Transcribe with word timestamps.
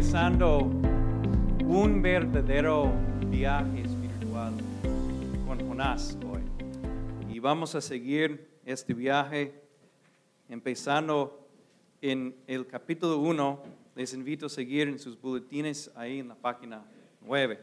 empezando 0.00 0.60
un 1.66 2.00
verdadero 2.00 2.90
viaje 3.26 3.82
espiritual 3.82 4.54
con 5.46 5.68
Jonás 5.68 6.16
hoy. 6.26 6.40
Y 7.30 7.38
vamos 7.38 7.74
a 7.74 7.82
seguir 7.82 8.48
este 8.64 8.94
viaje 8.94 9.62
empezando 10.48 11.46
en 12.00 12.34
el 12.46 12.66
capítulo 12.66 13.18
1. 13.18 13.62
Les 13.94 14.14
invito 14.14 14.46
a 14.46 14.48
seguir 14.48 14.88
en 14.88 14.98
sus 14.98 15.20
boletines 15.20 15.90
ahí 15.94 16.20
en 16.20 16.28
la 16.28 16.34
página 16.34 16.82
9. 17.20 17.60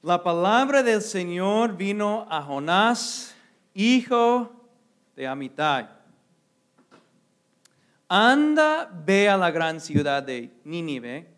La 0.00 0.22
palabra 0.22 0.82
del 0.82 1.02
Señor 1.02 1.76
vino 1.76 2.26
a 2.30 2.40
Jonás, 2.40 3.36
hijo 3.74 4.50
de 5.14 5.26
Amitai. 5.26 5.97
Anda, 8.08 8.90
ve 9.04 9.28
a 9.28 9.36
la 9.36 9.50
gran 9.50 9.80
ciudad 9.80 10.22
de 10.22 10.50
Nínive 10.64 11.28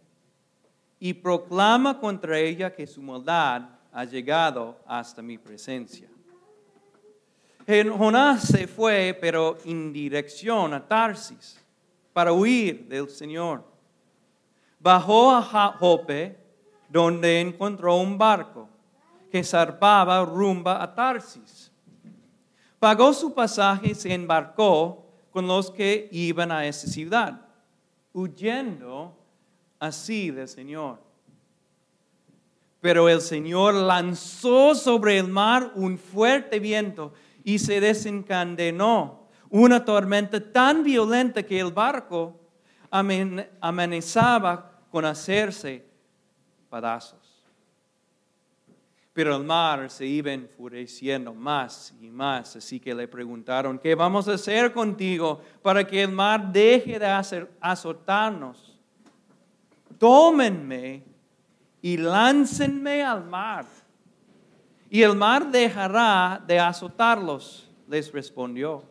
y 1.01 1.15
proclama 1.15 1.99
contra 1.99 2.39
ella 2.39 2.73
que 2.73 2.87
su 2.87 3.03
maldad 3.03 3.63
ha 3.93 4.05
llegado 4.05 4.79
hasta 4.87 5.21
mi 5.21 5.37
presencia. 5.37 6.09
Jonás 7.67 8.43
se 8.43 8.69
fue, 8.69 9.17
pero 9.21 9.59
en 9.65 9.93
dirección 9.93 10.73
a 10.75 10.87
Tarsis, 10.87 11.61
para 12.13 12.33
huir 12.33 12.87
del 12.89 13.09
Señor. 13.09 13.65
Bajó 14.79 15.33
a 15.33 15.43
Jope, 15.43 16.37
donde 16.89 17.41
encontró 17.41 17.97
un 17.97 18.17
barco 18.17 18.69
que 19.31 19.43
zarpaba 19.45 20.25
rumba 20.25 20.83
a 20.83 20.95
Tarsis. 20.95 21.71
Pagó 22.79 23.13
su 23.13 23.35
pasaje 23.35 23.91
y 23.91 23.95
se 23.95 24.13
embarcó 24.15 25.10
con 25.31 25.47
los 25.47 25.71
que 25.71 26.09
iban 26.11 26.51
a 26.51 26.67
esa 26.67 26.89
ciudad, 26.89 27.47
huyendo 28.13 29.17
así 29.79 30.31
del 30.31 30.49
Señor. 30.49 30.99
Pero 32.81 33.09
el 33.09 33.21
Señor 33.21 33.75
lanzó 33.75 34.75
sobre 34.75 35.19
el 35.19 35.29
mar 35.29 35.73
un 35.75 35.99
fuerte 35.99 36.59
viento 36.59 37.13
y 37.45 37.59
se 37.59 37.81
desencadenó 37.81 39.29
una 39.51 39.85
tormenta 39.85 40.53
tan 40.53 40.83
violenta 40.83 41.43
que 41.43 41.61
el 41.61 41.73
barco 41.73 42.41
amenazaba 42.91 44.71
con 44.91 45.05
hacerse 45.05 45.85
pedazos. 46.71 47.20
Pero 49.13 49.37
el 49.37 49.45
mar 49.45 49.91
se 49.91 50.07
iba 50.07 50.33
enfureciendo 50.33 51.35
más 51.35 51.93
y 52.01 52.09
más, 52.11 52.55
así 52.55 52.79
que 52.79 52.95
le 52.95 53.09
preguntaron, 53.09 53.79
¿qué 53.79 53.97
vamos 53.97 54.29
a 54.29 54.35
hacer 54.35 54.73
contigo 54.73 55.41
para 55.63 55.85
que 55.85 56.03
el 56.03 56.13
mar 56.13 56.53
deje 56.53 56.99
de 56.99 57.07
azotarnos? 57.61 58.79
Tómenme 59.99 61.03
y 61.83 61.97
láncenme 61.97 63.03
al 63.03 63.25
mar, 63.25 63.67
y 64.89 65.03
el 65.03 65.17
mar 65.17 65.51
dejará 65.51 66.43
de 66.47 66.61
azotarlos, 66.61 67.69
les 67.89 68.13
respondió. 68.13 68.85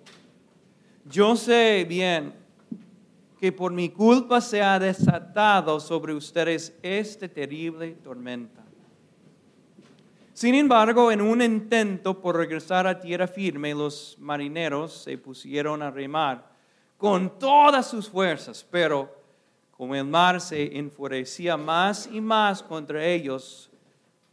Yo 1.05 1.35
sé 1.37 1.85
bien 1.87 2.33
que 3.39 3.53
por 3.53 3.71
mi 3.71 3.89
culpa 3.89 4.41
se 4.41 4.61
ha 4.61 4.77
desatado 4.79 5.79
sobre 5.79 6.13
ustedes 6.13 6.77
este 6.83 7.29
terrible 7.29 7.91
tormenta 8.03 8.58
sin 10.39 10.55
embargo, 10.55 11.11
en 11.11 11.19
un 11.19 11.41
intento 11.41 12.21
por 12.21 12.37
regresar 12.37 12.87
a 12.87 12.97
tierra 12.97 13.27
firme, 13.27 13.73
los 13.73 14.15
marineros 14.19 14.93
se 15.03 15.17
pusieron 15.17 15.81
a 15.81 15.91
remar 15.91 16.49
con 16.95 17.37
todas 17.37 17.89
sus 17.89 18.07
fuerzas, 18.07 18.65
pero 18.71 19.13
como 19.71 19.95
el 19.95 20.05
mar 20.05 20.39
se 20.39 20.77
enfurecía 20.77 21.57
más 21.57 22.07
y 22.09 22.21
más 22.21 22.63
contra 22.63 23.03
ellos, 23.05 23.69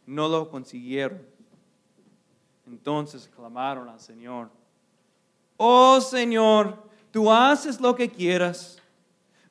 no 0.06 0.28
lo 0.28 0.48
consiguieron. 0.48 1.26
Entonces 2.69 3.28
clamaron 3.34 3.88
al 3.88 3.98
Señor, 3.98 4.48
oh 5.56 6.00
Señor, 6.00 6.84
tú 7.10 7.32
haces 7.32 7.80
lo 7.80 7.97
que 7.97 8.09
quieras, 8.09 8.80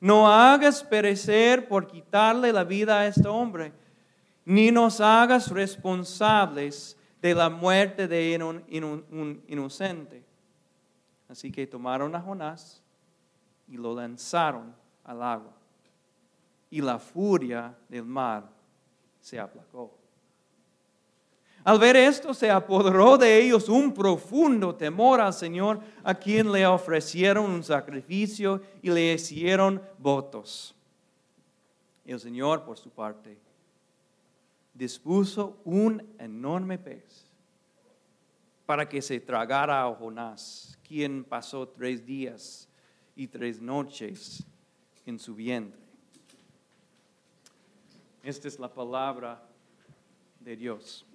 no 0.00 0.26
hagas 0.26 0.82
perecer 0.82 1.68
por 1.68 1.86
quitarle 1.86 2.50
la 2.50 2.64
vida 2.64 3.00
a 3.00 3.06
este 3.08 3.28
hombre 3.28 3.74
ni 4.46 4.70
nos 4.70 5.00
hagas 5.00 5.50
responsables 5.50 6.96
de 7.20 7.34
la 7.34 7.50
muerte 7.50 8.06
de 8.06 8.38
un, 8.40 9.42
inocente. 9.48 10.24
Así 11.28 11.50
que 11.50 11.66
tomaron 11.66 12.14
a 12.14 12.20
Jonás 12.20 12.80
y 13.66 13.76
lo 13.76 13.94
lanzaron 13.94 14.72
al 15.02 15.20
agua. 15.20 15.52
Y 16.70 16.80
la 16.80 17.00
furia 17.00 17.76
del 17.88 18.04
mar 18.04 18.48
se 19.20 19.40
aplacó. 19.40 19.92
Al 21.64 21.80
ver 21.80 21.96
esto 21.96 22.32
se 22.32 22.48
apoderó 22.48 23.18
de 23.18 23.42
ellos 23.42 23.68
un 23.68 23.92
profundo 23.92 24.76
temor 24.76 25.20
al 25.20 25.32
Señor, 25.32 25.80
a 26.04 26.14
quien 26.14 26.52
le 26.52 26.64
ofrecieron 26.64 27.50
un 27.50 27.64
sacrificio 27.64 28.62
y 28.80 28.90
le 28.90 29.14
hicieron 29.14 29.82
votos. 29.98 30.76
El 32.04 32.20
Señor, 32.20 32.64
por 32.64 32.78
su 32.78 32.90
parte, 32.90 33.36
dispuso 34.76 35.60
un 35.64 36.02
enorme 36.18 36.78
pez 36.78 37.24
para 38.66 38.88
que 38.88 39.00
se 39.00 39.20
tragara 39.20 39.84
a 39.84 39.94
Jonás, 39.94 40.78
quien 40.86 41.24
pasó 41.24 41.68
tres 41.68 42.04
días 42.04 42.68
y 43.14 43.28
tres 43.28 43.60
noches 43.60 44.44
en 45.06 45.18
su 45.18 45.34
vientre. 45.34 45.80
Esta 48.22 48.48
es 48.48 48.58
la 48.58 48.72
palabra 48.72 49.40
de 50.40 50.56
Dios. 50.56 51.06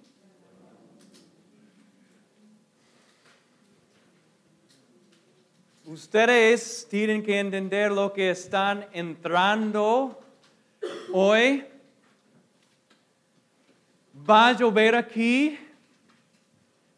Ustedes 5.84 6.86
tienen 6.88 7.22
que 7.22 7.38
entender 7.38 7.92
lo 7.92 8.12
que 8.12 8.30
están 8.30 8.86
entrando 8.92 10.18
hoy 11.12 11.66
va 14.28 14.48
a 14.48 14.52
llover 14.52 14.94
aquí, 14.94 15.58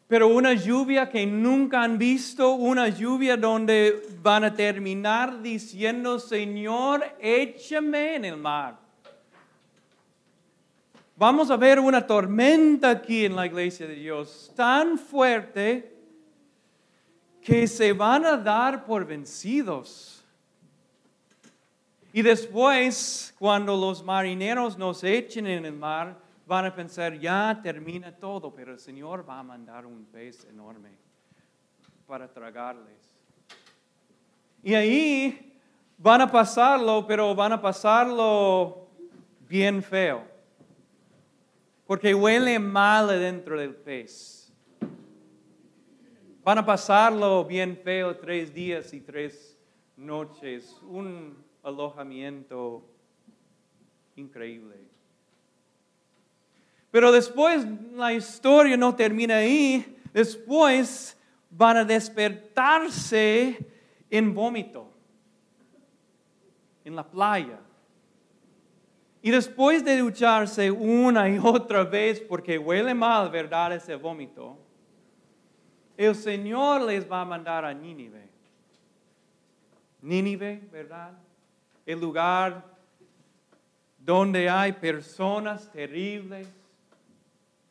pero 0.07 0.27
una 0.27 0.53
lluvia 0.53 1.09
que 1.09 1.25
nunca 1.25 1.81
han 1.81 1.97
visto, 1.97 2.51
una 2.53 2.89
lluvia 2.89 3.35
donde 3.35 4.07
van 4.21 4.43
a 4.43 4.53
terminar 4.53 5.41
diciendo, 5.41 6.19
Señor, 6.19 7.03
échame 7.19 8.15
en 8.15 8.25
el 8.25 8.37
mar. 8.37 8.77
Vamos 11.17 11.49
a 11.49 11.57
ver 11.57 11.79
una 11.79 12.05
tormenta 12.05 12.89
aquí 12.89 13.25
en 13.25 13.35
la 13.35 13.45
iglesia 13.45 13.87
de 13.87 13.95
Dios 13.95 14.51
tan 14.55 14.97
fuerte 14.97 15.95
que 17.41 17.67
se 17.67 17.93
van 17.93 18.25
a 18.25 18.37
dar 18.37 18.85
por 18.85 19.05
vencidos. 19.05 20.23
Y 22.11 22.21
después, 22.21 23.33
cuando 23.39 23.75
los 23.77 24.03
marineros 24.03 24.77
nos 24.77 25.03
echen 25.03 25.47
en 25.47 25.65
el 25.65 25.73
mar, 25.73 26.24
van 26.45 26.65
a 26.65 26.75
pensar, 26.75 27.17
ya 27.19 27.59
termina 27.61 28.15
todo, 28.15 28.53
pero 28.53 28.71
el 28.71 28.79
Señor 28.79 29.27
va 29.27 29.39
a 29.39 29.43
mandar 29.43 29.85
un 29.85 30.05
pez 30.05 30.45
enorme 30.45 30.91
para 32.05 32.31
tragarles. 32.31 33.11
Y 34.61 34.73
ahí 34.73 35.59
van 35.97 36.21
a 36.21 36.31
pasarlo, 36.31 37.05
pero 37.07 37.33
van 37.33 37.53
a 37.53 37.61
pasarlo 37.61 38.87
bien 39.47 39.81
feo, 39.81 40.23
porque 41.85 42.13
huele 42.13 42.59
mal 42.59 43.07
dentro 43.07 43.59
del 43.59 43.75
pez. 43.75 44.53
Van 46.43 46.59
a 46.59 46.65
pasarlo 46.65 47.43
bien 47.45 47.75
feo 47.83 48.17
tres 48.17 48.53
días 48.53 48.93
y 48.93 49.01
tres 49.01 49.57
noches, 49.97 50.79
un 50.83 51.43
alojamiento 51.63 52.87
increíble. 54.15 54.94
Pero 56.95 57.11
después 57.11 57.67
la 57.93 58.13
historia 58.13 58.77
no 58.77 58.95
termina 58.95 59.35
ahí. 59.35 59.99
Después 60.13 61.17
van 61.49 61.75
a 61.75 61.83
despertarse 61.83 63.59
en 64.09 64.33
vómito, 64.33 64.89
en 66.85 66.95
la 66.95 67.05
playa. 67.05 67.59
Y 69.21 69.29
después 69.29 69.83
de 69.83 69.97
ducharse 69.97 70.71
una 70.71 71.27
y 71.27 71.37
otra 71.37 71.83
vez, 71.83 72.21
porque 72.21 72.57
huele 72.57 72.93
mal, 72.93 73.29
¿verdad? 73.29 73.73
Ese 73.73 73.95
vómito, 73.95 74.57
el 75.97 76.15
Señor 76.15 76.83
les 76.83 77.11
va 77.11 77.19
a 77.19 77.25
mandar 77.25 77.65
a 77.65 77.73
Nínive. 77.73 78.29
Nínive, 80.01 80.65
¿verdad? 80.71 81.11
El 81.85 81.99
lugar 81.99 82.63
donde 83.97 84.49
hay 84.49 84.71
personas 84.71 85.69
terribles, 85.69 86.47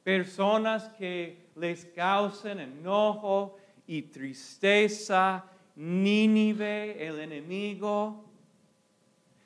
personas 0.04 0.90
que 0.90 1.48
les 1.56 1.86
causen 1.86 2.60
enojo 2.60 3.56
y 3.86 4.02
tristeza, 4.02 5.44
Nínive, 5.76 7.04
el 7.04 7.18
enemigo. 7.18 8.22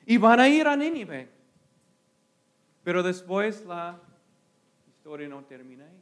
y 0.05 0.17
van 0.17 0.39
a 0.39 0.49
ir 0.49 0.67
a 0.67 0.75
Nínive. 0.75 1.29
Pero 2.83 3.03
después 3.03 3.63
la 3.65 3.99
historia 4.87 5.27
no 5.27 5.43
termina 5.43 5.85
ahí. 5.85 6.01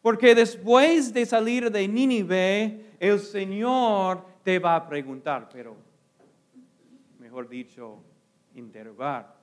Porque 0.00 0.34
después 0.34 1.12
de 1.12 1.26
salir 1.26 1.70
de 1.70 1.86
Nínive, 1.86 2.86
el 2.98 3.20
Señor 3.20 4.24
te 4.42 4.58
va 4.58 4.76
a 4.76 4.88
preguntar, 4.88 5.48
pero, 5.52 5.76
mejor 7.18 7.48
dicho, 7.48 7.98
interrogar. 8.54 9.36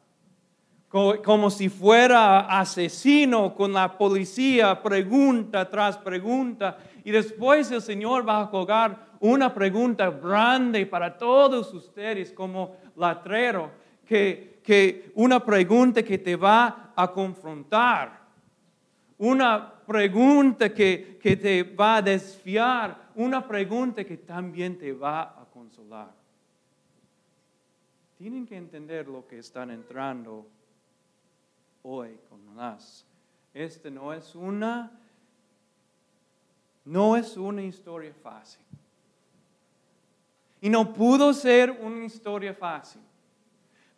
Como 0.93 1.49
si 1.49 1.69
fuera 1.69 2.41
asesino 2.41 3.55
con 3.55 3.73
la 3.73 3.97
policía, 3.97 4.79
pregunta 4.79 5.67
tras 5.67 5.97
pregunta. 5.97 6.77
Y 7.03 7.09
después 7.09 7.71
el 7.71 7.81
Señor 7.81 8.29
va 8.29 8.41
a 8.41 8.49
colgar 8.51 9.07
una 9.19 9.51
pregunta 9.51 10.11
grande 10.11 10.85
para 10.85 11.17
todos 11.17 11.73
ustedes 11.73 12.31
como 12.31 12.75
latrero, 12.95 13.71
que, 14.05 14.59
que 14.63 15.11
una 15.15 15.43
pregunta 15.43 16.03
que 16.03 16.19
te 16.19 16.35
va 16.35 16.93
a 16.95 17.11
confrontar, 17.11 18.27
una 19.17 19.73
pregunta 19.87 20.71
que, 20.71 21.17
que 21.19 21.35
te 21.37 21.63
va 21.63 21.95
a 21.95 22.01
desfiar, 22.03 23.09
una 23.15 23.47
pregunta 23.47 24.03
que 24.03 24.17
también 24.17 24.77
te 24.77 24.93
va 24.93 25.21
a 25.23 25.45
consolar. 25.51 26.13
Tienen 28.15 28.45
que 28.45 28.57
entender 28.57 29.07
lo 29.07 29.25
que 29.25 29.39
están 29.39 29.71
entrando 29.71 30.45
hoy 31.83 32.19
con 32.29 32.43
Jonás. 32.47 33.05
Este 33.53 33.91
no 33.91 34.11
es 34.13 34.33
una, 34.33 34.91
no 36.85 37.15
es 37.15 37.37
una 37.37 37.61
historia 37.61 38.13
fácil. 38.23 38.65
Y 40.59 40.69
no 40.69 40.93
pudo 40.93 41.33
ser 41.33 41.71
una 41.71 42.05
historia 42.05 42.53
fácil, 42.53 43.01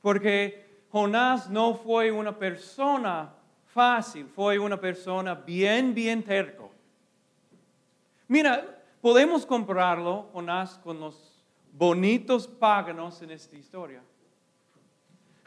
porque 0.02 0.84
Jonás 0.92 1.50
no 1.50 1.76
fue 1.76 2.12
una 2.12 2.38
persona 2.38 3.32
fácil, 3.68 4.26
fue 4.26 4.58
una 4.58 4.80
persona 4.80 5.36
bien, 5.36 5.94
bien 5.94 6.24
terco. 6.24 6.72
Mira, 8.28 8.82
podemos 9.00 9.46
compararlo, 9.46 10.30
Jonás, 10.34 10.80
con 10.80 11.00
los 11.00 11.46
bonitos 11.72 12.48
páganos 12.48 13.22
en 13.22 13.32
esta 13.32 13.56
historia. 13.56 14.02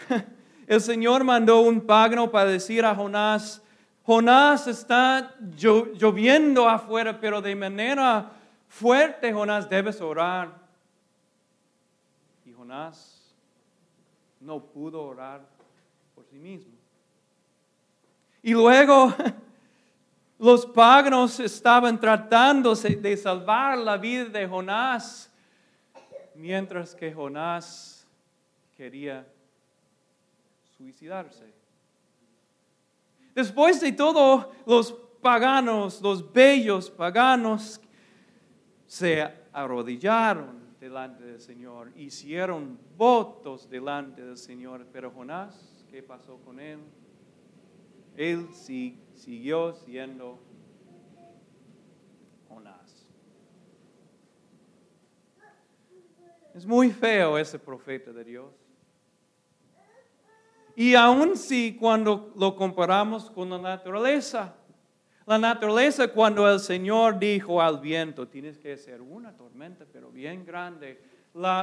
El 0.69 0.83
Señor 0.83 1.25
mandó 1.25 1.61
un 1.61 1.81
págano 1.81 2.31
para 2.31 2.51
decir 2.51 2.85
a 2.85 2.95
Jonás, 2.95 3.63
Jonás 4.05 4.67
está 4.67 5.35
lloviendo 5.57 6.69
afuera, 6.69 7.19
pero 7.19 7.41
de 7.41 7.57
manera 7.57 8.31
fuerte, 8.69 9.33
Jonás, 9.33 9.67
debes 9.67 9.99
orar. 10.03 10.53
Y 12.45 12.53
Jonás 12.53 13.35
no 14.41 14.61
pudo 14.61 15.05
orar 15.05 15.41
por 16.15 16.27
sí 16.27 16.37
mismo. 16.37 16.75
Y 18.43 18.53
luego 18.53 19.15
los 20.39 20.67
paganos 20.67 21.41
estaban 21.41 21.99
tratando 21.99 22.75
de 22.75 23.17
salvar 23.17 23.79
la 23.79 23.97
vida 23.97 24.27
de 24.27 24.47
Jonás, 24.47 25.33
mientras 26.35 26.95
que 26.95 27.11
Jonás 27.11 28.07
quería 28.77 29.27
suicidarse. 30.79 31.53
Después 33.35 33.81
de 33.81 33.91
todo, 33.91 34.53
los 34.65 34.93
paganos, 35.21 36.01
los 36.01 36.33
bellos 36.33 36.89
paganos, 36.89 37.81
se 38.87 39.23
arrodillaron 39.53 40.77
delante 40.81 41.25
del 41.25 41.41
Señor, 41.41 41.93
hicieron 41.97 42.79
votos 42.97 43.69
delante 43.69 44.25
del 44.25 44.37
Señor, 44.37 44.87
pero 44.93 45.11
Jonás, 45.11 45.85
¿qué 45.91 46.01
pasó 46.01 46.39
con 46.39 46.61
él? 46.61 46.79
Él 48.17 48.49
siguió 48.55 49.75
siendo 49.75 50.39
Jonás. 52.49 53.11
Es 56.55 56.65
muy 56.65 56.91
feo 56.91 57.37
ese 57.37 57.59
profeta 57.59 58.13
de 58.13 58.25
Dios. 58.25 58.68
Y 60.81 60.95
aún 60.95 61.37
si 61.37 61.75
cuando 61.75 62.33
lo 62.37 62.55
comparamos 62.55 63.29
con 63.33 63.51
la 63.51 63.59
naturaleza, 63.59 64.55
la 65.27 65.37
naturaleza 65.37 66.07
cuando 66.07 66.49
el 66.49 66.61
Señor 66.61 67.19
dijo 67.19 67.61
al 67.61 67.81
viento, 67.81 68.29
tienes 68.29 68.59
que 68.59 68.75
hacer 68.75 69.03
una 69.03 69.37
tormenta, 69.37 69.85
pero 69.93 70.09
bien 70.13 70.47
grande, 70.47 71.03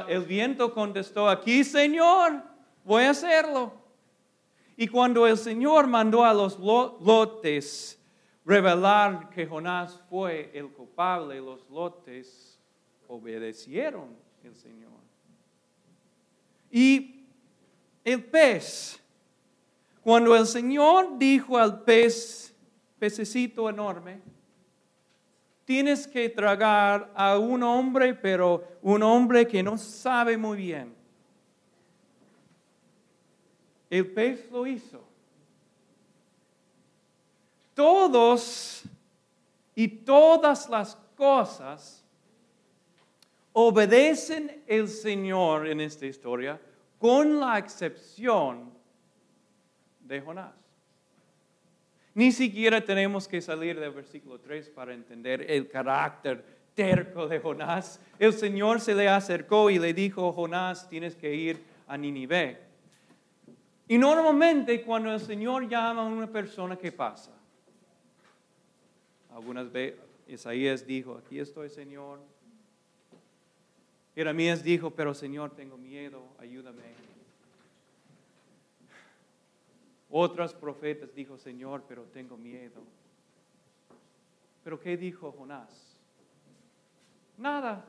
el 0.06 0.22
viento 0.24 0.74
contestó, 0.74 1.30
aquí 1.30 1.64
Señor, 1.64 2.42
voy 2.84 3.04
a 3.04 3.10
hacerlo. 3.12 3.72
Y 4.76 4.86
cuando 4.86 5.26
el 5.26 5.38
Señor 5.38 5.86
mandó 5.86 6.22
a 6.22 6.34
los 6.34 6.58
lotes 6.58 7.98
revelar 8.44 9.30
que 9.30 9.46
Jonás 9.46 9.98
fue 10.10 10.50
el 10.52 10.68
culpable, 10.68 11.40
los 11.40 11.66
lotes 11.70 12.60
obedecieron 13.08 14.14
al 14.44 14.54
Señor. 14.54 14.92
Y 16.70 17.24
el 18.04 18.22
pez 18.22 19.02
cuando 20.06 20.36
el 20.36 20.46
Señor 20.46 21.18
dijo 21.18 21.58
al 21.58 21.82
pez, 21.82 22.54
pececito 22.96 23.68
enorme, 23.68 24.20
tienes 25.64 26.06
que 26.06 26.28
tragar 26.28 27.10
a 27.12 27.36
un 27.36 27.60
hombre, 27.64 28.14
pero 28.14 28.78
un 28.82 29.02
hombre 29.02 29.48
que 29.48 29.64
no 29.64 29.76
sabe 29.76 30.36
muy 30.36 30.58
bien. 30.58 30.94
El 33.90 34.06
pez 34.12 34.48
lo 34.52 34.64
hizo. 34.64 35.02
Todos 37.74 38.84
y 39.74 39.88
todas 39.88 40.68
las 40.68 40.94
cosas 41.16 42.04
obedecen 43.52 44.62
el 44.68 44.86
Señor 44.86 45.66
en 45.66 45.80
esta 45.80 46.06
historia, 46.06 46.60
con 46.96 47.40
la 47.40 47.58
excepción 47.58 48.76
de 50.06 50.20
Jonás. 50.20 50.54
Ni 52.14 52.32
siquiera 52.32 52.80
tenemos 52.80 53.28
que 53.28 53.42
salir 53.42 53.78
del 53.78 53.90
versículo 53.90 54.40
3 54.40 54.70
para 54.70 54.94
entender 54.94 55.50
el 55.50 55.68
carácter 55.68 56.42
terco 56.74 57.28
de 57.28 57.40
Jonás. 57.40 58.00
El 58.18 58.32
Señor 58.32 58.80
se 58.80 58.94
le 58.94 59.08
acercó 59.08 59.68
y 59.70 59.78
le 59.78 59.92
dijo, 59.92 60.32
Jonás, 60.32 60.88
tienes 60.88 61.14
que 61.14 61.34
ir 61.34 61.62
a 61.86 61.96
Ninive. 61.96 62.58
Y 63.88 63.98
normalmente 63.98 64.82
cuando 64.82 65.12
el 65.12 65.20
Señor 65.20 65.68
llama 65.68 66.02
a 66.02 66.06
una 66.06 66.26
persona, 66.26 66.76
¿qué 66.76 66.90
pasa? 66.90 67.32
Algunas 69.34 69.70
veces 69.70 70.00
Isaías 70.26 70.86
dijo, 70.86 71.14
aquí 71.16 71.38
estoy 71.38 71.68
Señor. 71.68 72.18
Jeremías 74.14 74.64
dijo, 74.64 74.90
pero 74.90 75.12
Señor, 75.12 75.54
tengo 75.54 75.76
miedo, 75.76 76.22
ayúdame. 76.38 77.05
Otros 80.18 80.54
profetas 80.54 81.14
dijo, 81.14 81.36
Señor, 81.36 81.84
pero 81.86 82.04
tengo 82.04 82.38
miedo. 82.38 82.82
Pero 84.64 84.80
¿qué 84.80 84.96
dijo 84.96 85.30
Jonás? 85.30 85.94
Nada. 87.36 87.84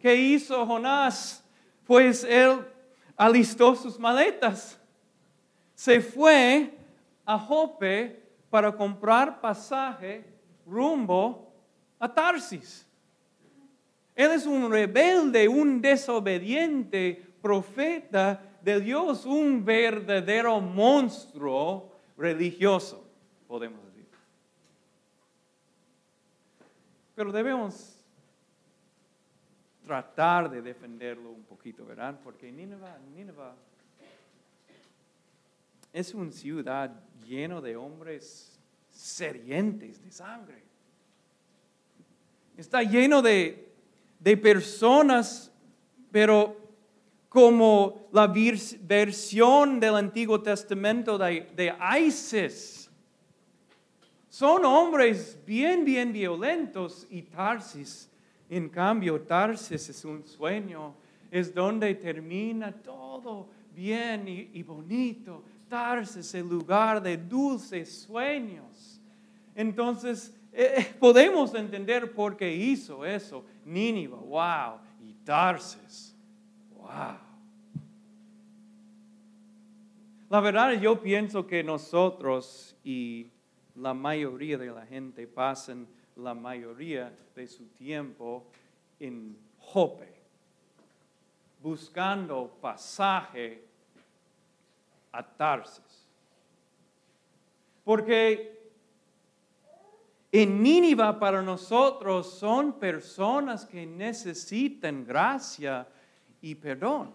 ¿Qué 0.00 0.14
hizo 0.14 0.64
Jonás? 0.64 1.44
Pues 1.84 2.24
él 2.24 2.66
alistó 3.14 3.76
sus 3.76 3.98
maletas. 3.98 4.80
Se 5.74 6.00
fue 6.00 6.74
a 7.26 7.38
Jope 7.38 8.18
para 8.48 8.74
comprar 8.74 9.38
pasaje 9.38 10.24
rumbo 10.64 11.52
a 11.98 12.10
Tarsis. 12.10 12.88
Él 14.14 14.30
es 14.30 14.46
un 14.46 14.72
rebelde, 14.72 15.46
un 15.46 15.82
desobediente 15.82 17.22
profeta 17.42 18.49
de 18.62 18.80
Dios 18.80 19.24
un 19.24 19.64
verdadero 19.64 20.60
monstruo 20.60 21.92
religioso, 22.16 23.04
podemos 23.48 23.84
decir. 23.86 24.06
Pero 27.14 27.32
debemos 27.32 27.96
tratar 29.84 30.50
de 30.50 30.62
defenderlo 30.62 31.30
un 31.30 31.42
poquito, 31.44 31.84
¿verdad? 31.84 32.18
Porque 32.22 32.52
Nínive, 32.52 32.86
Nínive 33.14 33.50
es 35.92 36.14
una 36.14 36.30
ciudad 36.30 36.90
llena 37.26 37.60
de 37.60 37.76
hombres 37.76 38.60
sedientes 38.90 40.02
de 40.02 40.12
sangre. 40.12 40.62
Está 42.56 42.82
lleno 42.82 43.22
de, 43.22 43.72
de 44.18 44.36
personas, 44.36 45.50
pero 46.12 46.59
como 47.30 48.08
la 48.12 48.26
versión 48.26 49.78
del 49.78 49.94
Antiguo 49.94 50.42
Testamento 50.42 51.16
de, 51.16 51.72
ISIS. 52.04 52.90
Son 54.28 54.64
hombres 54.64 55.38
bien, 55.46 55.84
bien 55.84 56.12
violentos 56.12 57.06
y 57.08 57.22
Tarsis, 57.22 58.10
en 58.48 58.68
cambio, 58.68 59.20
Tarsis 59.20 59.88
es 59.88 60.04
un 60.04 60.26
sueño, 60.26 60.92
es 61.30 61.54
donde 61.54 61.94
termina 61.94 62.72
todo 62.72 63.48
bien 63.76 64.26
y, 64.26 64.62
bonito. 64.64 65.44
Tarsis, 65.68 66.34
el 66.34 66.48
lugar 66.48 67.00
de 67.00 67.16
dulces 67.16 68.02
sueños. 68.02 69.00
Entonces, 69.54 70.34
eh, 70.52 70.74
eh, 70.78 70.94
podemos 70.98 71.54
entender 71.54 72.12
por 72.12 72.36
qué 72.36 72.52
hizo 72.52 73.04
eso. 73.04 73.44
Nínive, 73.64 74.16
wow. 74.16 74.80
Y 75.00 75.12
Tarsis, 75.24 76.09
wow. 76.90 77.16
La 80.28 80.40
verdad, 80.40 80.72
yo 80.80 81.00
pienso 81.00 81.46
que 81.46 81.64
nosotros 81.64 82.76
y 82.84 83.26
la 83.74 83.94
mayoría 83.94 84.58
de 84.58 84.70
la 84.70 84.86
gente 84.86 85.26
pasan 85.26 85.88
la 86.16 86.34
mayoría 86.34 87.12
de 87.34 87.46
su 87.48 87.66
tiempo 87.70 88.46
en 89.00 89.36
Jope, 89.58 90.12
buscando 91.62 92.58
pasaje 92.60 93.64
a 95.12 95.22
Tarsis. 95.26 96.06
Porque 97.82 98.70
en 100.30 100.62
Nínive 100.62 101.12
para 101.14 101.42
nosotros 101.42 102.38
son 102.38 102.74
personas 102.74 103.66
que 103.66 103.84
necesitan 103.84 105.04
gracia 105.04 105.88
y 106.40 106.54
perdón. 106.54 107.12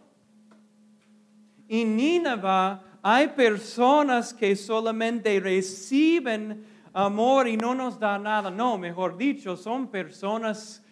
En 1.68 1.96
Nínive 1.96 2.80
hay 3.02 3.28
personas 3.30 4.34
que 4.34 4.56
solamente 4.56 5.40
reciben 5.40 6.66
amor 6.94 7.48
y 7.48 7.58
no 7.58 7.76
nos 7.76 8.00
da 8.00 8.18
nada. 8.18 8.50
No, 8.50 8.78
mejor 8.78 9.18
dicho, 9.18 9.58
son 9.58 9.88
personas 9.88 10.84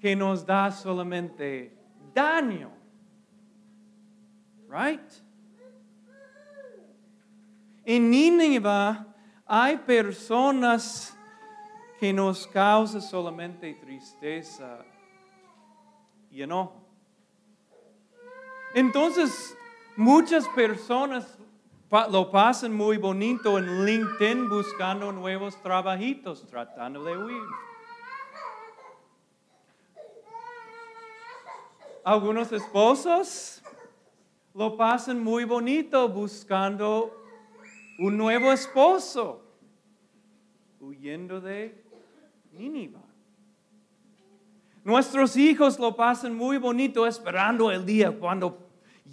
que 0.00 0.16
nos 0.16 0.44
da 0.44 0.70
solamente 0.70 1.76
daño. 2.14 2.70
Right? 4.68 5.00
En 7.84 8.10
Nínive 8.10 8.98
hay 9.46 9.76
personas 9.78 11.16
que 12.00 12.12
nos 12.12 12.46
causan 12.46 13.00
solamente 13.00 13.72
tristeza 13.74 14.84
y 16.30 16.42
enojo. 16.42 16.83
Entonces, 18.74 19.56
muchas 19.96 20.48
personas 20.48 21.38
lo 22.10 22.28
pasan 22.32 22.74
muy 22.74 22.96
bonito 22.96 23.56
en 23.56 23.84
LinkedIn 23.84 24.48
buscando 24.48 25.12
nuevos 25.12 25.56
trabajitos, 25.62 26.44
tratando 26.48 27.04
de 27.04 27.16
huir. 27.16 27.42
Algunos 32.02 32.50
esposos 32.50 33.62
lo 34.54 34.76
pasan 34.76 35.22
muy 35.22 35.44
bonito 35.44 36.08
buscando 36.08 37.16
un 38.00 38.16
nuevo 38.16 38.52
esposo, 38.52 39.44
huyendo 40.80 41.40
de 41.40 41.80
Nínive. 42.52 42.98
Nuestros 44.84 45.36
hijos 45.38 45.78
lo 45.78 45.96
pasan 45.96 46.34
muy 46.34 46.58
bonito 46.58 47.06
esperando 47.06 47.70
el 47.70 47.86
día 47.86 48.12
cuando 48.12 48.63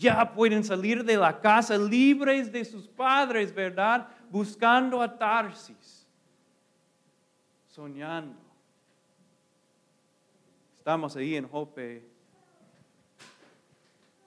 ya 0.01 0.34
pueden 0.34 0.63
salir 0.63 1.03
de 1.05 1.15
la 1.15 1.39
casa 1.39 1.77
libres 1.77 2.51
de 2.51 2.65
sus 2.65 2.88
padres, 2.88 3.53
¿verdad? 3.53 4.08
Buscando 4.31 5.00
a 5.00 5.17
Tarsis, 5.17 6.08
soñando. 7.67 8.36
Estamos 10.75 11.15
ahí 11.15 11.36
en 11.36 11.48
Jope, 11.48 12.03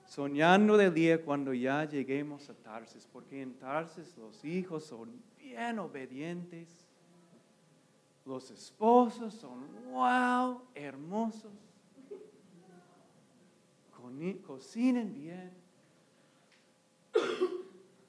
soñando 0.06 0.76
del 0.76 0.94
día 0.94 1.20
cuando 1.20 1.52
ya 1.52 1.84
lleguemos 1.84 2.48
a 2.48 2.54
Tarsis, 2.54 3.08
porque 3.12 3.42
en 3.42 3.54
Tarsis 3.54 4.16
los 4.16 4.44
hijos 4.44 4.84
son 4.84 5.10
bien 5.36 5.80
obedientes, 5.80 6.68
los 8.24 8.48
esposos 8.52 9.34
son, 9.34 9.66
wow, 9.90 10.62
hermosos 10.76 11.50
cocinen 14.46 15.12
bien. 15.12 15.63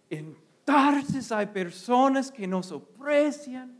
En 0.09 0.37
Tarsis 0.63 1.31
hay 1.31 1.47
personas 1.47 2.31
que 2.31 2.47
nos 2.47 2.71
aprecian 2.71 3.75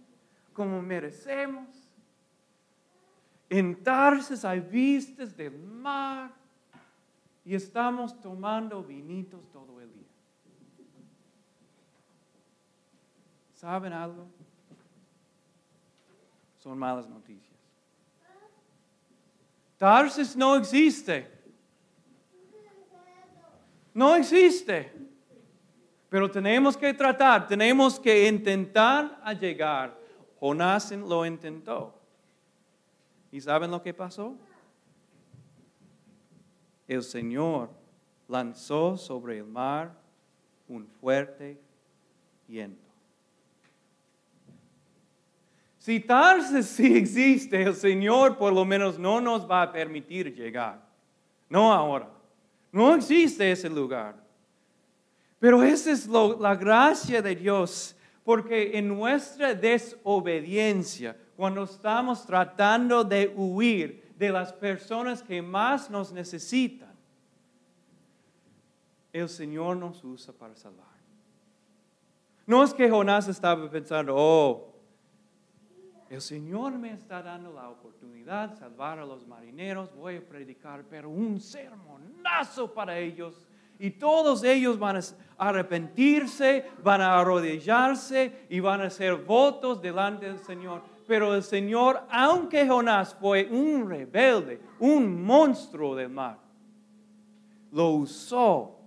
como 0.53 0.81
merecemos. 0.81 1.67
En 3.49 3.83
Tarsis 3.83 4.43
hay 4.43 4.59
vistas 4.59 5.35
del 5.35 5.57
mar 5.57 6.33
y 7.43 7.53
estamos 7.53 8.19
tomando 8.19 8.83
vinitos 8.83 9.49
todo 9.51 9.79
el 9.81 9.93
día. 9.93 10.03
¿Saben 13.53 13.93
algo? 13.93 14.27
Son 16.57 16.77
malas 16.77 17.07
noticias. 17.07 17.55
Tarsis 19.77 20.35
no 20.35 20.55
existe. 20.55 21.31
No 23.93 24.15
existe. 24.15 25.04
Pero 26.15 26.31
tenemos 26.31 26.77
que 26.77 26.93
tratar, 26.93 27.45
tenemos 27.45 27.99
que 27.99 28.25
intentar 28.29 29.19
a 29.21 29.33
llegar. 29.33 29.99
Jonás 30.39 30.89
lo 30.93 31.25
intentó. 31.25 31.93
¿Y 33.33 33.41
saben 33.41 33.69
lo 33.69 33.81
que 33.81 33.93
pasó? 33.93 34.33
El 36.87 37.03
Señor 37.03 37.69
lanzó 38.29 38.95
sobre 38.95 39.39
el 39.39 39.43
mar 39.43 39.93
un 40.69 40.87
fuerte 40.87 41.59
viento. 42.47 42.87
Si 45.79 45.99
Tarsis 45.99 46.65
sí 46.77 46.95
existe, 46.95 47.61
el 47.61 47.75
Señor 47.75 48.37
por 48.37 48.53
lo 48.53 48.63
menos 48.63 48.97
no 48.97 49.19
nos 49.19 49.51
va 49.51 49.63
a 49.63 49.71
permitir 49.73 50.33
llegar. 50.33 50.81
No 51.49 51.73
ahora. 51.73 52.09
No 52.71 52.95
existe 52.95 53.51
ese 53.51 53.69
lugar. 53.69 54.24
Pero 55.39 55.63
esa 55.63 55.91
es 55.91 56.07
la 56.07 56.55
gracia 56.55 57.21
de 57.21 57.35
Dios, 57.35 57.95
porque 58.23 58.77
en 58.77 58.87
nuestra 58.87 59.53
desobediencia, 59.53 61.17
cuando 61.35 61.63
estamos 61.63 62.25
tratando 62.25 63.03
de 63.03 63.33
huir 63.35 64.13
de 64.17 64.29
las 64.29 64.53
personas 64.53 65.21
que 65.21 65.41
más 65.41 65.89
nos 65.89 66.11
necesitan, 66.11 66.95
el 69.11 69.29
Señor 69.29 69.77
nos 69.77 70.03
usa 70.03 70.33
para 70.33 70.55
salvar. 70.55 70.85
No 72.45 72.63
es 72.63 72.73
que 72.73 72.89
Jonás 72.89 73.27
estaba 73.27 73.69
pensando, 73.69 74.13
oh, 74.15 74.75
el 76.09 76.21
Señor 76.21 76.73
me 76.77 76.91
está 76.93 77.23
dando 77.23 77.51
la 77.51 77.69
oportunidad 77.69 78.49
de 78.49 78.57
salvar 78.57 78.99
a 78.99 79.05
los 79.05 79.25
marineros, 79.25 79.93
voy 79.95 80.17
a 80.17 80.21
predicar, 80.27 80.85
pero 80.87 81.09
un 81.09 81.39
sermonazo 81.39 82.73
para 82.73 82.97
ellos. 82.97 83.47
Y 83.79 83.91
todos 83.91 84.43
ellos 84.43 84.79
van 84.79 84.97
a 84.97 85.01
arrepentirse, 85.37 86.65
van 86.83 87.01
a 87.01 87.19
arrodillarse 87.19 88.45
y 88.49 88.59
van 88.59 88.81
a 88.81 88.85
hacer 88.85 89.15
votos 89.15 89.81
delante 89.81 90.27
del 90.27 90.39
Señor. 90.39 90.81
Pero 91.07 91.35
el 91.35 91.43
Señor, 91.43 92.01
aunque 92.09 92.67
Jonás 92.67 93.13
fue 93.15 93.47
un 93.51 93.89
rebelde, 93.89 94.61
un 94.79 95.23
monstruo 95.23 95.95
del 95.95 96.09
mar, 96.09 96.39
lo 97.71 97.89
usó 97.91 98.79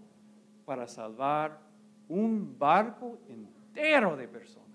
para 0.65 0.87
salvar 0.87 1.59
un 2.09 2.57
barco 2.59 3.19
entero 3.29 4.17
de 4.17 4.27
personas. 4.27 4.69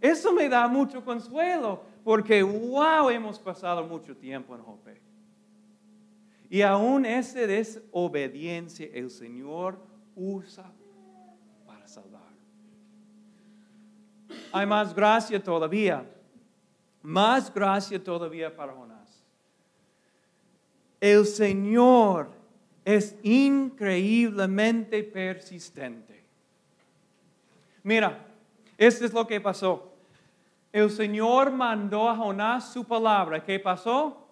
Eso 0.00 0.32
me 0.32 0.48
da 0.48 0.68
mucho 0.68 1.04
consuelo 1.04 1.82
porque, 2.04 2.42
wow, 2.42 3.08
hemos 3.10 3.38
pasado 3.40 3.84
mucho 3.84 4.16
tiempo 4.16 4.54
en 4.54 4.62
Jope. 4.62 5.05
Y 6.48 6.62
aún 6.62 7.04
esa 7.04 7.40
desobediencia 7.40 8.88
el 8.92 9.10
Señor 9.10 9.78
usa 10.14 10.72
para 11.66 11.86
salvar. 11.88 12.22
Hay 14.52 14.66
más 14.66 14.94
gracia 14.94 15.42
todavía, 15.42 16.08
más 17.02 17.52
gracia 17.52 18.02
todavía 18.02 18.54
para 18.54 18.72
Jonás. 18.72 19.24
El 21.00 21.26
Señor 21.26 22.30
es 22.84 23.16
increíblemente 23.22 25.02
persistente. 25.02 26.24
Mira, 27.82 28.24
esto 28.78 29.04
es 29.04 29.12
lo 29.12 29.26
que 29.26 29.40
pasó 29.40 29.96
el 30.76 30.90
Señor 30.90 31.52
mandó 31.52 32.06
a 32.06 32.14
Jonás 32.14 32.70
su 32.70 32.84
palabra. 32.84 33.42
¿Qué 33.42 33.58
pasó? 33.58 34.28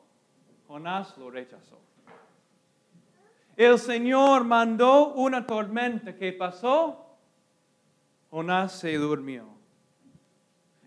Jonás 0.68 1.16
lo 1.16 1.30
rechazó. 1.30 1.78
El 3.56 3.78
Señor 3.78 4.44
mandó 4.44 5.14
una 5.14 5.46
tormenta. 5.46 6.14
¿Qué 6.16 6.32
pasó? 6.32 7.06
Jonás 8.30 8.72
se 8.72 8.96
durmió. 8.96 9.46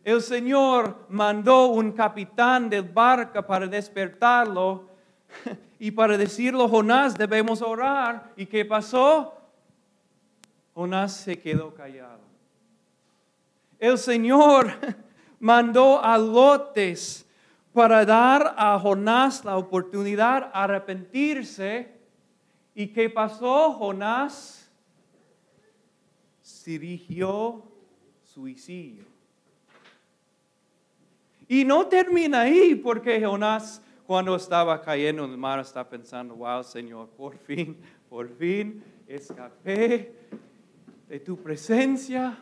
El 0.04 0.22
Señor 0.22 1.06
mandó 1.10 1.68
un 1.68 1.92
capitán 1.92 2.70
del 2.70 2.84
barco 2.84 3.42
para 3.44 3.68
despertarlo 3.68 4.88
Y 5.80 5.92
para 5.92 6.18
decirlo 6.18 6.68
Jonás 6.68 7.16
debemos 7.16 7.62
orar. 7.62 8.32
¿Y 8.36 8.46
qué 8.46 8.66
pasó? 8.66 9.34
Jonás 10.74 11.14
se 11.14 11.40
quedó 11.40 11.74
callado. 11.74 12.22
El 13.80 13.98
Señor 13.98 14.72
mandó 15.40 16.04
a 16.04 16.18
lotes 16.18 17.26
para 17.74 18.06
dar 18.06 18.56
a 18.58 18.80
Jonás 18.80 19.46
la 19.46 19.58
oportunidad 19.58 20.46
de 20.46 20.50
arrepentirse. 20.54 21.97
¿Y 22.80 22.90
qué 22.90 23.10
pasó? 23.10 23.74
Jonás 23.74 24.72
dirigió 26.64 27.64
suicidio. 28.22 29.06
Y 31.48 31.64
no 31.64 31.88
termina 31.88 32.42
ahí 32.42 32.76
porque 32.76 33.26
Jonás 33.26 33.82
cuando 34.06 34.36
estaba 34.36 34.80
cayendo 34.82 35.26
en 35.26 35.32
el 35.32 35.38
mar 35.38 35.60
está 35.60 35.90
pensando, 35.90 36.36
wow 36.36 36.64
Señor, 36.64 37.08
por 37.10 37.36
fin, 37.38 37.78
por 38.10 38.30
fin 38.38 38.84
escapé 39.08 40.14
de 41.08 41.20
tu 41.20 41.36
presencia. 41.42 42.38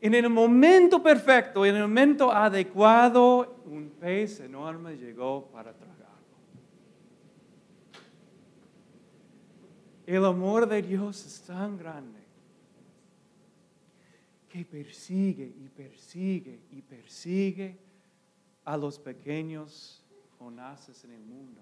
En 0.00 0.14
el 0.14 0.30
momento 0.30 1.02
perfecto, 1.02 1.66
en 1.66 1.76
el 1.76 1.82
momento 1.82 2.32
adecuado, 2.32 3.64
un 3.66 3.90
pez 4.00 4.40
enorme 4.40 4.96
llegó 4.96 5.50
para 5.52 5.74
tragarlo. 5.74 6.03
El 10.06 10.24
amor 10.24 10.68
de 10.68 10.82
Dios 10.82 11.24
es 11.24 11.42
tan 11.42 11.78
grande 11.78 12.20
que 14.48 14.64
persigue 14.64 15.52
y 15.58 15.68
persigue 15.68 16.60
y 16.70 16.82
persigue 16.82 17.78
a 18.64 18.76
los 18.76 18.98
pequeños 18.98 20.04
Jonases 20.38 21.04
en 21.04 21.12
el 21.12 21.24
mundo. 21.24 21.60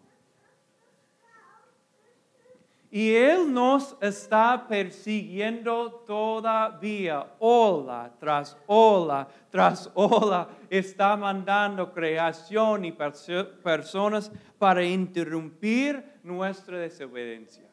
Y 2.90 3.14
Él 3.14 3.50
nos 3.54 3.96
está 4.02 4.66
persiguiendo 4.68 6.04
todavía, 6.06 7.34
ola 7.38 8.12
tras 8.20 8.54
ola 8.66 9.26
tras 9.50 9.90
ola, 9.94 10.49
está 10.68 11.16
mandando 11.16 11.90
creación 11.92 12.84
y 12.84 12.92
personas 12.92 14.30
para 14.58 14.84
interrumpir 14.84 16.04
nuestra 16.22 16.78
desobediencia. 16.78 17.71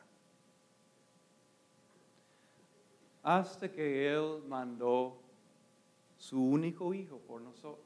Hasta 3.23 3.71
que 3.71 4.13
Él 4.13 4.43
mandó 4.47 5.17
su 6.17 6.43
único 6.43 6.93
hijo 6.93 7.17
por 7.27 7.41
nosotros. 7.41 7.85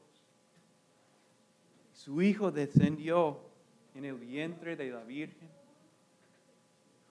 Su 1.92 2.22
hijo 2.22 2.50
descendió 2.50 3.38
en 3.94 4.04
el 4.04 4.16
vientre 4.16 4.76
de 4.76 4.90
la 4.90 5.02
Virgen 5.04 5.48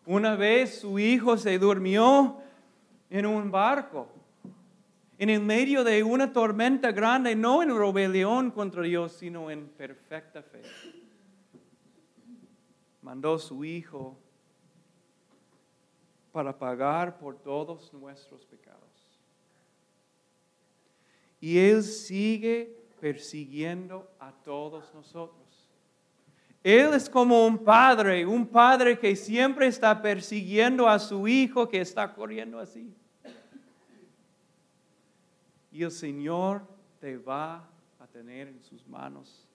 una 0.05 0.35
vez 0.35 0.79
su 0.79 0.99
hijo 0.99 1.37
se 1.37 1.57
durmió 1.57 2.41
en 3.09 3.25
un 3.25 3.49
barco, 3.49 4.09
en 5.17 5.29
el 5.29 5.39
medio 5.39 5.83
de 5.83 6.03
una 6.03 6.33
tormenta 6.33 6.91
grande, 6.91 7.35
no 7.35 7.63
en 7.63 7.77
rebelión 7.77 8.51
contra 8.51 8.83
Dios, 8.83 9.13
sino 9.13 9.49
en 9.49 9.67
perfecta 9.69 10.41
fe. 10.41 10.61
Mandó 13.01 13.39
su 13.39 13.63
hijo 13.63 14.17
para 16.33 16.57
pagar 16.57 17.19
por 17.19 17.37
todos 17.37 17.93
nuestros 17.93 18.43
pecados. 18.45 18.81
Y 21.39 21.59
Él 21.59 21.83
sigue 21.83 22.75
persiguiendo 22.99 24.09
a 24.19 24.31
todos 24.31 24.91
nosotros. 24.95 25.43
Él 26.63 26.93
es 26.93 27.09
como 27.09 27.45
un 27.45 27.59
padre, 27.59 28.25
un 28.25 28.47
padre 28.47 28.97
que 28.97 29.15
siempre 29.15 29.67
está 29.67 30.01
persiguiendo 30.01 30.87
a 30.87 30.97
su 30.97 31.27
hijo 31.27 31.69
que 31.69 31.81
está 31.81 32.13
corriendo 32.13 32.57
así. 32.57 32.95
Y 35.71 35.83
el 35.83 35.91
Señor 35.91 36.65
te 36.99 37.17
va 37.17 37.69
a 37.99 38.07
tener 38.07 38.47
en 38.47 38.63
sus 38.63 38.87
manos 38.87 39.47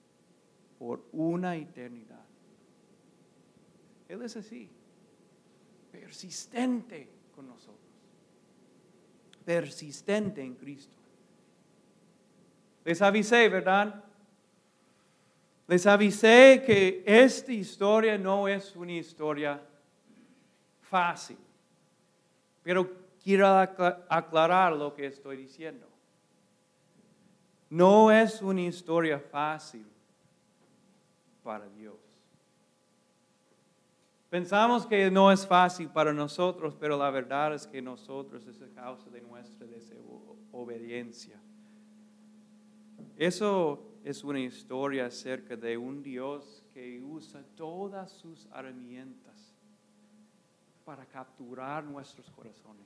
por 0.77 1.03
una 1.11 1.57
eternidad. 1.57 2.23
Él 4.07 4.21
es 4.21 4.37
así, 4.37 4.69
persistente 5.91 7.09
con 7.35 7.47
nosotros, 7.47 7.77
persistente 9.45 10.41
en 10.41 10.55
Cristo. 10.55 10.97
Les 12.85 13.01
avisé, 13.01 13.49
¿verdad? 13.49 14.03
Les 15.67 15.85
avisé 15.85 16.63
que 16.65 17.03
esta 17.05 17.51
historia 17.51 18.17
no 18.17 18.47
es 18.47 18.75
una 18.75 18.93
historia 18.93 19.61
fácil, 20.81 21.37
pero 22.63 22.91
quiero 23.21 23.47
aclarar 23.47 24.73
lo 24.73 24.93
que 24.95 25.05
estoy 25.05 25.37
diciendo. 25.37 25.87
No 27.69 28.11
es 28.11 28.41
una 28.41 28.61
historia 28.61 29.19
fácil 29.19 29.85
para 31.43 31.69
Dios. 31.69 32.08
Pensamos 34.29 34.85
que 34.85 35.09
no 35.09 35.31
es 35.31 35.47
fácil 35.47 35.89
para 35.89 36.13
nosotros, 36.13 36.75
pero 36.79 36.95
la 36.97 37.09
verdad 37.09 37.55
es 37.55 37.65
que 37.65 37.81
nosotros 37.81 38.45
es 38.45 38.61
a 38.61 38.67
causa 38.69 39.09
de 39.09 39.21
nuestra 39.21 39.65
desobediencia. 39.65 41.41
Eso 43.17 43.89
es 44.03 44.23
una 44.23 44.39
historia 44.39 45.07
acerca 45.07 45.55
de 45.55 45.77
un 45.77 46.03
Dios 46.03 46.63
que 46.75 47.01
usa 47.01 47.43
todas 47.55 48.11
sus 48.11 48.45
herramientas 48.55 49.55
para 50.85 51.05
capturar 51.07 51.83
nuestros 51.83 52.29
corazones. 52.29 52.85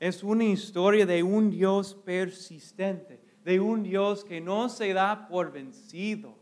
Es 0.00 0.22
una 0.22 0.44
historia 0.44 1.04
de 1.04 1.22
un 1.22 1.50
Dios 1.50 1.94
persistente, 1.94 3.20
de 3.44 3.60
un 3.60 3.82
Dios 3.82 4.24
que 4.24 4.40
no 4.40 4.70
se 4.70 4.92
da 4.94 5.28
por 5.28 5.52
vencido. 5.52 6.37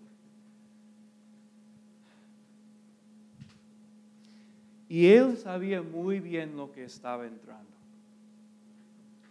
Y 4.88 5.06
él 5.08 5.36
sabía 5.36 5.82
muy 5.82 6.20
bien 6.20 6.56
lo 6.56 6.70
que 6.72 6.84
estaba 6.84 7.26
entrando. 7.26 7.76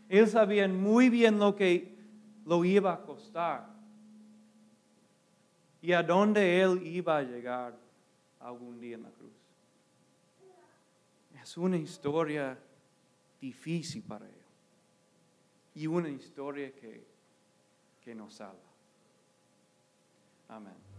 Él 0.10 0.28
sabía 0.28 0.68
muy 0.68 1.10
bien 1.10 1.40
lo 1.40 1.56
que 1.56 1.96
lo 2.46 2.64
iba 2.64 2.94
a 2.94 3.02
costar 3.02 3.76
y 5.82 5.94
a 5.94 6.02
dónde 6.02 6.62
Él 6.62 6.82
iba 6.86 7.18
a 7.18 7.22
llegar 7.22 7.76
algún 8.40 8.80
día 8.80 8.96
en 8.96 9.04
la 9.04 9.10
cruz. 9.10 9.32
Es 11.42 11.58
una 11.58 11.78
historia 11.78 12.58
difícil 13.40 14.02
para 14.02 14.26
Él 14.26 14.32
y 15.76 15.88
una 15.88 16.10
historia 16.10 16.72
que, 16.72 17.04
que 18.04 18.16
nos 18.16 18.34
salva. 18.34 18.56
Amén. 20.50 20.95